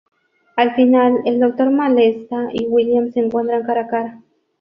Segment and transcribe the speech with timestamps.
[0.55, 4.23] Al final, el Doctor Malatesta y William se encuentran cara a cara.